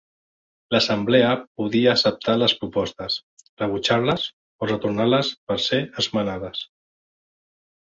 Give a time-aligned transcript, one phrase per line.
[0.75, 1.27] L'assemblea
[1.61, 3.19] podia acceptar les propostes,
[3.65, 4.25] rebutjar-les,
[4.65, 6.67] o retornar-les per ser esmenades.